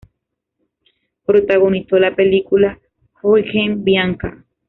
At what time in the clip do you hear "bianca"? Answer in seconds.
3.83-4.43